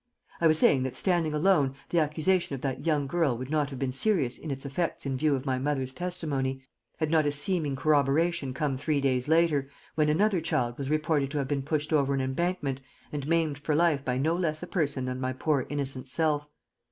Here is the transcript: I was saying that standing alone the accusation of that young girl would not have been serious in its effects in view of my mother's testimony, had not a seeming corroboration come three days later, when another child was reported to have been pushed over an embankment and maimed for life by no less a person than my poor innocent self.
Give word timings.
I 0.41 0.47
was 0.47 0.57
saying 0.57 0.81
that 0.81 0.95
standing 0.95 1.31
alone 1.31 1.75
the 1.89 1.99
accusation 1.99 2.55
of 2.55 2.61
that 2.61 2.87
young 2.87 3.05
girl 3.05 3.37
would 3.37 3.51
not 3.51 3.69
have 3.69 3.77
been 3.77 3.91
serious 3.91 4.35
in 4.39 4.49
its 4.49 4.65
effects 4.65 5.05
in 5.05 5.15
view 5.15 5.35
of 5.35 5.45
my 5.45 5.59
mother's 5.59 5.93
testimony, 5.93 6.63
had 6.97 7.11
not 7.11 7.27
a 7.27 7.31
seeming 7.31 7.75
corroboration 7.75 8.51
come 8.51 8.77
three 8.77 8.99
days 8.99 9.27
later, 9.27 9.69
when 9.93 10.09
another 10.09 10.41
child 10.41 10.75
was 10.79 10.89
reported 10.89 11.29
to 11.29 11.37
have 11.37 11.47
been 11.47 11.61
pushed 11.61 11.93
over 11.93 12.15
an 12.15 12.21
embankment 12.21 12.81
and 13.11 13.27
maimed 13.27 13.59
for 13.59 13.75
life 13.75 14.03
by 14.03 14.17
no 14.17 14.35
less 14.35 14.63
a 14.63 14.67
person 14.67 15.05
than 15.05 15.21
my 15.21 15.33
poor 15.33 15.67
innocent 15.69 16.07
self. 16.07 16.47